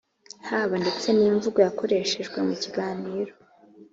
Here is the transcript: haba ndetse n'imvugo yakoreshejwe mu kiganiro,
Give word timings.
haba 0.49 0.75
ndetse 0.83 1.07
n'imvugo 1.17 1.57
yakoreshejwe 1.65 2.37
mu 2.47 2.55
kiganiro, 2.61 3.31